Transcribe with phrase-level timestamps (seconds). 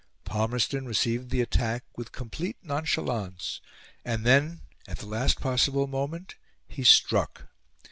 [0.25, 3.61] Palmerston received the attack with complete nonchalance,
[4.03, 6.33] and then, at the last possible moment,
[6.67, 7.49] he struck.